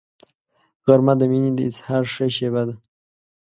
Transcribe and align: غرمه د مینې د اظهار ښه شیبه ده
غرمه 0.85 1.13
د 1.19 1.21
مینې 1.31 1.51
د 1.55 1.59
اظهار 1.69 2.03
ښه 2.13 2.25
شیبه 2.35 2.61
ده 2.67 2.75